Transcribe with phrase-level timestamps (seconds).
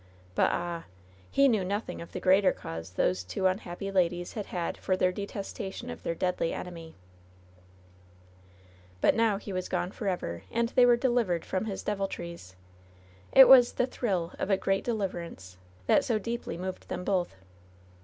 [0.33, 0.85] But ah!
[1.29, 5.11] he knew nothing of the greater cause those two unhappy ladies had had for their
[5.11, 6.95] detestation of their deadly enemy.
[9.01, 11.45] 42 LOVE'S BITTEREST CUP But now he was gone forever, and {key were deliv ered
[11.45, 12.55] from his deviltries.
[13.31, 17.35] It was "The thrill of a great deliverance" that so deeply moved them both.